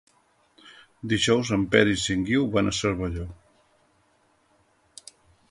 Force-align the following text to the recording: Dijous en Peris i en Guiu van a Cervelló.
Dijous 1.11 1.51
en 1.57 1.65
Peris 1.75 2.05
i 2.09 2.15
en 2.15 2.23
Guiu 2.31 2.47
van 2.57 2.73
a 2.73 2.75
Cervelló. 2.79 3.27